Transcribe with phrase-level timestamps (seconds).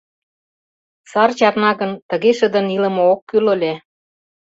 [1.11, 3.73] Сар чарна гын, тыге шыдын илыме ок кӱл ыле.